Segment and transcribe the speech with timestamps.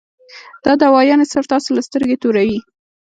[0.65, 2.59] دا دوايانې صرف تاسو له سترګې توروي-